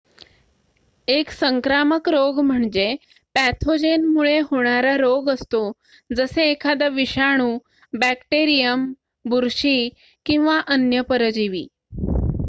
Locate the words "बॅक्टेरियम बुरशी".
7.93-9.89